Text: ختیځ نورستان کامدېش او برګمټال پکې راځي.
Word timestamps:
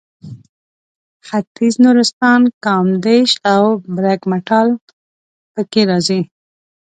ختیځ 1.27 1.73
نورستان 1.85 2.41
کامدېش 2.65 3.31
او 3.53 3.63
برګمټال 3.95 4.67
پکې 5.53 5.81
راځي. 5.89 6.21